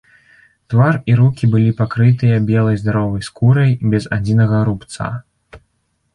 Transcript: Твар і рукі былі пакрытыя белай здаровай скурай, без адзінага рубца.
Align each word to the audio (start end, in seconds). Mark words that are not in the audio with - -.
Твар 0.73 0.95
і 1.11 1.17
рукі 1.19 1.49
былі 1.55 1.73
пакрытыя 1.81 2.39
белай 2.49 2.79
здаровай 2.85 3.21
скурай, 3.29 3.77
без 3.93 4.03
адзінага 4.19 4.65
рубца. 4.71 5.13